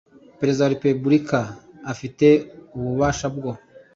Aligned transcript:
Perezida 0.39 0.63
wa 0.65 0.73
Repubulika 0.75 1.39
afite 1.91 2.27
ububasha 2.75 3.25
bwo 3.35 3.51